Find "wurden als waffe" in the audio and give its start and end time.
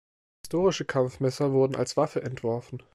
1.51-2.23